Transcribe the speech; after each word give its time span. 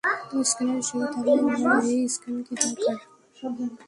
তুমি 0.23 0.43
স্ক্যানার 0.45 0.77
হিসেবে 0.81 1.05
থাকলে 1.13 1.31
এমআরআই 1.39 1.97
স্ক্যান 2.13 2.35
কী 2.45 2.53
দরকার? 2.61 2.97